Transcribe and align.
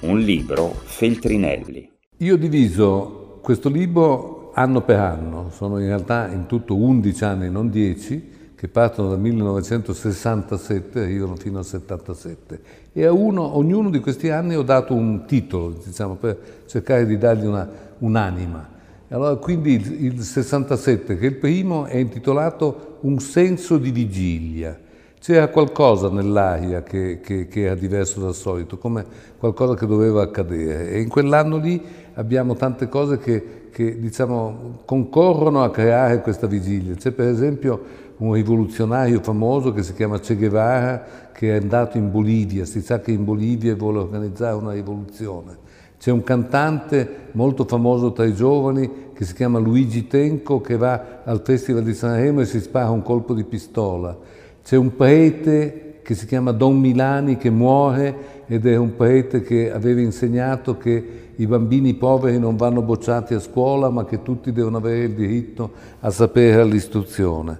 Un 0.00 0.18
libro 0.18 0.74
Feltrinelli 0.82 1.88
Io 2.16 2.34
ho 2.34 2.38
diviso 2.38 3.38
questo 3.42 3.68
libro 3.68 4.39
anno 4.54 4.82
per 4.82 4.98
anno, 4.98 5.50
sono 5.50 5.78
in 5.78 5.86
realtà 5.86 6.28
in 6.28 6.46
tutto 6.46 6.76
11 6.76 7.24
anni, 7.24 7.50
non 7.50 7.70
10, 7.70 8.38
che 8.54 8.68
partono 8.68 9.08
dal 9.08 9.20
1967 9.20 11.00
e 11.00 11.02
arrivano 11.02 11.36
fino 11.36 11.58
al 11.58 11.64
77. 11.64 12.60
E 12.92 13.06
a 13.06 13.12
uno, 13.12 13.56
ognuno 13.56 13.88
di 13.88 14.00
questi 14.00 14.28
anni 14.28 14.54
ho 14.54 14.62
dato 14.62 14.94
un 14.94 15.24
titolo, 15.24 15.70
diciamo, 15.82 16.16
per 16.16 16.38
cercare 16.66 17.06
di 17.06 17.16
dargli 17.16 17.46
una, 17.46 17.66
un'anima. 17.98 18.68
Allora, 19.08 19.34
quindi 19.36 19.72
il, 19.72 20.04
il 20.04 20.20
67, 20.20 21.16
che 21.16 21.26
è 21.26 21.30
il 21.30 21.36
primo, 21.36 21.86
è 21.86 21.96
intitolato 21.96 22.98
Un 23.00 23.18
senso 23.18 23.78
di 23.78 23.90
vigilia. 23.90 24.78
C'era 25.20 25.48
qualcosa 25.48 26.08
nell'aria 26.08 26.82
che, 26.82 27.20
che, 27.20 27.46
che, 27.46 27.64
era 27.64 27.74
diverso 27.74 28.20
dal 28.20 28.34
solito, 28.34 28.78
come 28.78 29.04
qualcosa 29.36 29.74
che 29.74 29.86
doveva 29.86 30.22
accadere. 30.22 30.92
E 30.92 31.00
in 31.02 31.10
quell'anno 31.10 31.58
lì 31.58 31.78
abbiamo 32.14 32.54
tante 32.54 32.88
cose 32.88 33.18
che, 33.18 33.68
che 33.70 33.98
diciamo, 33.98 34.80
concorrono 34.86 35.62
a 35.62 35.70
creare 35.70 36.22
questa 36.22 36.46
vigilia. 36.46 36.94
C'è 36.94 37.10
per 37.10 37.28
esempio 37.28 37.82
un 38.16 38.32
rivoluzionario 38.32 39.20
famoso 39.20 39.74
che 39.74 39.82
si 39.82 39.92
chiama 39.92 40.18
Che 40.18 40.36
Guevara, 40.36 41.04
che 41.34 41.54
è 41.54 41.60
andato 41.60 41.98
in 41.98 42.10
Bolivia, 42.10 42.64
si 42.64 42.80
sa 42.80 43.00
che 43.00 43.12
in 43.12 43.24
Bolivia 43.24 43.76
vuole 43.76 43.98
organizzare 43.98 44.54
una 44.54 44.72
rivoluzione. 44.72 45.68
C'è 45.98 46.10
un 46.10 46.22
cantante 46.22 47.28
molto 47.32 47.66
famoso 47.66 48.12
tra 48.12 48.24
i 48.24 48.32
giovani 48.32 49.10
che 49.12 49.26
si 49.26 49.34
chiama 49.34 49.58
Luigi 49.58 50.06
Tenco 50.06 50.62
che 50.62 50.78
va 50.78 51.20
al 51.24 51.42
Festival 51.44 51.82
di 51.82 51.92
Sanremo 51.92 52.40
e 52.40 52.46
si 52.46 52.58
spara 52.58 52.88
un 52.88 53.02
colpo 53.02 53.34
di 53.34 53.44
pistola. 53.44 54.16
C'è 54.62 54.76
un 54.76 54.94
prete 54.94 56.00
che 56.02 56.14
si 56.14 56.26
chiama 56.26 56.52
Don 56.52 56.78
Milani 56.78 57.36
che 57.36 57.50
muore 57.50 58.44
ed 58.46 58.66
è 58.66 58.76
un 58.76 58.96
prete 58.96 59.42
che 59.42 59.72
aveva 59.72 60.00
insegnato 60.00 60.76
che 60.76 61.28
i 61.36 61.46
bambini 61.46 61.94
poveri 61.94 62.38
non 62.38 62.56
vanno 62.56 62.82
bocciati 62.82 63.34
a 63.34 63.38
scuola 63.38 63.90
ma 63.90 64.04
che 64.04 64.22
tutti 64.22 64.52
devono 64.52 64.78
avere 64.78 65.04
il 65.04 65.14
diritto 65.14 65.70
a 66.00 66.10
sapere 66.10 66.64
l'istruzione. 66.64 67.58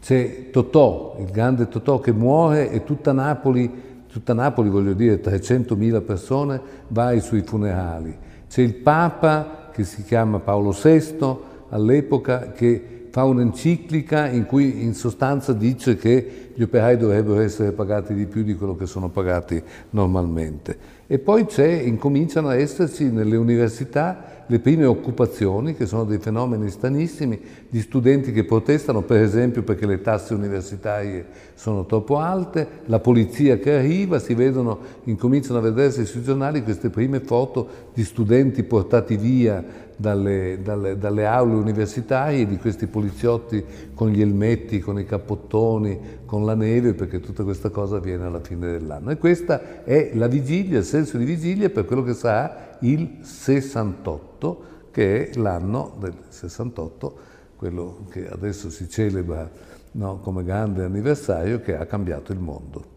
C'è 0.00 0.50
Totò, 0.50 1.16
il 1.20 1.30
grande 1.30 1.68
Totò 1.68 2.00
che 2.00 2.12
muore 2.12 2.70
e 2.70 2.82
tutta 2.82 3.12
Napoli, 3.12 3.70
tutta 4.10 4.34
Napoli 4.34 4.68
voglio 4.68 4.94
dire 4.94 5.20
300.000 5.20 6.02
persone, 6.02 6.60
va 6.88 7.06
ai 7.06 7.20
suoi 7.20 7.42
funerali. 7.42 8.16
C'è 8.48 8.62
il 8.62 8.74
Papa 8.74 9.68
che 9.72 9.84
si 9.84 10.02
chiama 10.02 10.40
Paolo 10.40 10.70
VI 10.70 11.36
all'epoca 11.68 12.52
che 12.52 13.01
fa 13.12 13.24
un'enciclica 13.24 14.26
in 14.26 14.46
cui 14.46 14.82
in 14.82 14.94
sostanza 14.94 15.52
dice 15.52 15.96
che 15.96 16.51
gli 16.54 16.62
operai 16.62 16.96
dovrebbero 16.96 17.40
essere 17.40 17.72
pagati 17.72 18.14
di 18.14 18.26
più 18.26 18.42
di 18.42 18.54
quello 18.54 18.76
che 18.76 18.86
sono 18.86 19.08
pagati 19.08 19.62
normalmente. 19.90 21.00
E 21.06 21.18
poi 21.18 21.46
incominciano 21.84 22.48
a 22.48 22.56
esserci 22.56 23.10
nelle 23.10 23.36
università 23.36 24.32
le 24.46 24.58
prime 24.58 24.84
occupazioni, 24.84 25.74
che 25.74 25.86
sono 25.86 26.04
dei 26.04 26.18
fenomeni 26.18 26.68
stranissimi, 26.68 27.40
di 27.68 27.80
studenti 27.80 28.32
che 28.32 28.44
protestano, 28.44 29.02
per 29.02 29.22
esempio 29.22 29.62
perché 29.62 29.86
le 29.86 30.00
tasse 30.00 30.34
universitarie 30.34 31.24
sono 31.54 31.86
troppo 31.86 32.18
alte, 32.18 32.66
la 32.86 32.98
polizia 32.98 33.58
che 33.58 33.74
arriva, 33.74 34.18
si 34.18 34.34
vedono, 34.34 34.78
incominciano 35.04 35.58
a 35.58 35.62
vedersi 35.62 36.04
sui 36.04 36.22
giornali 36.22 36.62
queste 36.62 36.90
prime 36.90 37.20
foto 37.20 37.66
di 37.94 38.04
studenti 38.04 38.62
portati 38.62 39.16
via 39.16 39.64
dalle, 39.96 40.58
dalle, 40.62 40.98
dalle, 40.98 41.26
aule 41.26 41.54
universitarie, 41.54 42.46
di 42.46 42.58
questi 42.58 42.86
poliziotti 42.86 43.64
con 43.94 44.10
gli 44.10 44.20
elmetti, 44.20 44.80
con 44.80 44.98
i 44.98 45.06
cappottoni, 45.06 46.20
con 46.26 46.41
la 46.44 46.54
neve, 46.54 46.94
perché 46.94 47.20
tutta 47.20 47.44
questa 47.44 47.70
cosa 47.70 47.96
avviene 47.96 48.24
alla 48.24 48.40
fine 48.40 48.70
dell'anno. 48.70 49.10
E 49.10 49.18
questa 49.18 49.84
è 49.84 50.10
la 50.14 50.26
vigilia, 50.26 50.78
il 50.78 50.84
senso 50.84 51.18
di 51.18 51.24
vigilia 51.24 51.70
per 51.70 51.84
quello 51.84 52.02
che 52.02 52.14
sarà 52.14 52.76
il 52.80 53.18
68, 53.20 54.62
che 54.90 55.30
è 55.30 55.38
l'anno 55.38 55.96
del 55.98 56.14
68, 56.28 57.16
quello 57.56 58.06
che 58.10 58.28
adesso 58.28 58.70
si 58.70 58.88
celebra 58.88 59.48
no, 59.92 60.18
come 60.22 60.44
grande 60.44 60.84
anniversario 60.84 61.60
che 61.60 61.76
ha 61.76 61.86
cambiato 61.86 62.32
il 62.32 62.38
mondo. 62.38 62.90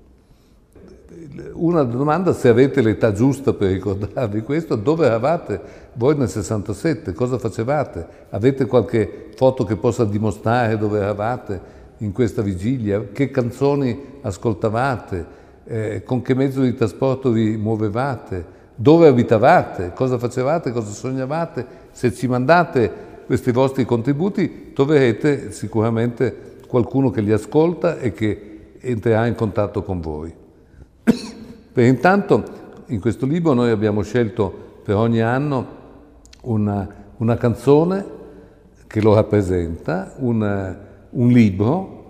Una 1.54 1.84
domanda 1.84 2.34
se 2.34 2.50
avete 2.50 2.82
l'età 2.82 3.12
giusta 3.14 3.54
per 3.54 3.72
ricordarvi 3.72 4.42
questo, 4.42 4.76
dove 4.76 5.06
eravate 5.06 5.62
voi 5.94 6.18
nel 6.18 6.28
67, 6.28 7.14
cosa 7.14 7.38
facevate? 7.38 8.06
Avete 8.30 8.66
qualche 8.66 9.30
foto 9.36 9.64
che 9.64 9.76
possa 9.76 10.04
dimostrare 10.04 10.78
dove 10.78 11.00
eravate 11.00 11.74
in 11.98 12.12
questa 12.12 12.42
vigilia? 12.42 13.08
Che 13.12 13.32
canzoni 13.32 14.00
ascoltavate? 14.22 15.44
Eh, 15.66 16.04
con 16.04 16.22
che 16.22 16.34
mezzo 16.34 16.62
di 16.62 16.74
trasporto 16.74 17.32
vi 17.32 17.58
muovevate? 17.58 18.54
Dove 18.76 19.08
abitavate? 19.08 19.94
Cosa 19.94 20.18
facevate? 20.18 20.72
Cosa 20.72 20.92
sognavate? 20.92 21.66
Se 21.92 22.14
ci 22.14 22.28
mandate 22.28 22.92
questi 23.26 23.52
vostri 23.52 23.86
contributi 23.86 24.72
troverete 24.74 25.52
sicuramente 25.52 26.58
qualcuno 26.68 27.10
che 27.10 27.22
li 27.22 27.32
ascolta 27.32 27.98
e 28.00 28.12
che 28.12 28.74
entrerà 28.80 29.26
in 29.26 29.36
contatto 29.36 29.82
con 29.84 30.00
voi. 30.00 30.34
Per 31.74 31.84
intanto 31.84 32.44
in 32.88 33.00
questo 33.00 33.26
libro 33.26 33.54
noi 33.54 33.72
abbiamo 33.72 34.02
scelto 34.04 34.64
per 34.84 34.96
ogni 34.96 35.22
anno 35.22 35.84
una, 36.42 36.88
una 37.18 37.36
canzone 37.36 38.06
che 38.88 39.02
lo 39.02 39.16
rappresenta, 39.16 40.14
una, 40.18 40.78
un 41.16 41.30
libro, 41.30 42.04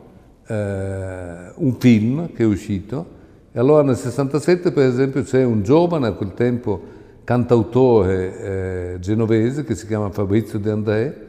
eh, 0.48 1.52
un 1.56 1.76
film 1.78 2.32
che 2.34 2.44
è 2.44 2.46
uscito. 2.46 3.14
E 3.52 3.60
allora 3.60 3.84
nel 3.84 3.96
67 3.96 4.72
per 4.72 4.88
esempio 4.88 5.24
c'è 5.24 5.44
un 5.44 5.64
giovane 5.64 6.08
a 6.08 6.12
quel 6.14 6.34
tempo 6.34 6.94
cantautore 7.24 8.94
eh, 8.94 9.00
genovese 9.00 9.64
che 9.64 9.76
si 9.76 9.88
chiama 9.88 10.10
Fabrizio 10.12 10.60
De 10.60 10.72
André, 10.72 11.28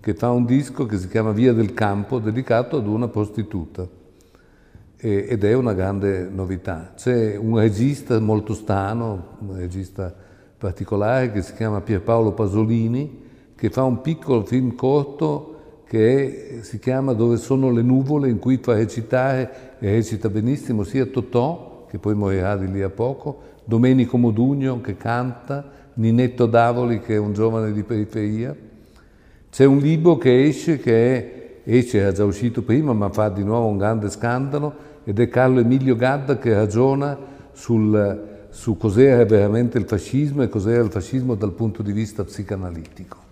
che 0.00 0.14
fa 0.14 0.30
un 0.30 0.44
disco 0.44 0.86
che 0.86 0.98
si 0.98 1.08
chiama 1.08 1.32
Via 1.32 1.52
del 1.52 1.74
Campo, 1.74 2.18
dedicato 2.18 2.76
ad 2.76 2.86
una 2.86 3.08
prostituta 3.08 3.86
ed 5.04 5.42
è 5.42 5.52
una 5.54 5.72
grande 5.72 6.28
novità. 6.32 6.92
C'è 6.94 7.36
un 7.36 7.58
regista 7.58 8.20
molto 8.20 8.54
strano, 8.54 9.38
un 9.40 9.56
regista 9.56 10.14
particolare 10.56 11.32
che 11.32 11.42
si 11.42 11.54
chiama 11.54 11.80
Pierpaolo 11.80 12.30
Pasolini, 12.32 13.20
che 13.56 13.70
fa 13.70 13.82
un 13.82 14.00
piccolo 14.00 14.44
film 14.44 14.76
corto 14.76 15.51
che 15.92 16.60
si 16.62 16.78
chiama 16.78 17.12
Dove 17.12 17.36
sono 17.36 17.70
le 17.70 17.82
nuvole, 17.82 18.30
in 18.30 18.38
cui 18.38 18.56
fa 18.56 18.72
recitare, 18.72 19.76
e 19.78 19.90
recita 19.90 20.30
benissimo, 20.30 20.84
sia 20.84 21.04
Totò, 21.04 21.84
che 21.86 21.98
poi 21.98 22.14
morirà 22.14 22.56
di 22.56 22.72
lì 22.72 22.80
a 22.80 22.88
poco, 22.88 23.42
Domenico 23.62 24.16
Modugno 24.16 24.80
che 24.80 24.96
canta, 24.96 25.70
Ninetto 25.94 26.46
Davoli 26.46 27.00
che 27.00 27.16
è 27.16 27.18
un 27.18 27.34
giovane 27.34 27.74
di 27.74 27.82
periferia. 27.82 28.56
C'è 29.50 29.66
un 29.66 29.80
libro 29.80 30.16
che 30.16 30.46
esce, 30.46 30.78
che 30.78 31.14
è, 31.14 31.60
esce, 31.64 31.98
era 31.98 32.12
già 32.12 32.24
uscito 32.24 32.62
prima, 32.62 32.94
ma 32.94 33.10
fa 33.10 33.28
di 33.28 33.44
nuovo 33.44 33.66
un 33.66 33.76
grande 33.76 34.08
scandalo, 34.08 34.74
ed 35.04 35.20
è 35.20 35.28
Carlo 35.28 35.60
Emilio 35.60 35.94
Gadda 35.94 36.38
che 36.38 36.54
ragiona 36.54 37.18
sul, 37.52 38.46
su 38.48 38.78
cos'era 38.78 39.26
veramente 39.26 39.76
il 39.76 39.84
fascismo 39.84 40.42
e 40.42 40.48
cos'era 40.48 40.82
il 40.82 40.90
fascismo 40.90 41.34
dal 41.34 41.52
punto 41.52 41.82
di 41.82 41.92
vista 41.92 42.24
psicanalitico. 42.24 43.31